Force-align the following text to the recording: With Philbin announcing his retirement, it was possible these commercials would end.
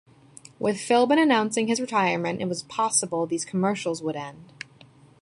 With 0.57 0.77
Philbin 0.77 1.21
announcing 1.21 1.67
his 1.67 1.79
retirement, 1.79 2.41
it 2.41 2.49
was 2.49 2.63
possible 2.63 3.27
these 3.27 3.45
commercials 3.45 4.01
would 4.01 4.15
end. 4.15 4.51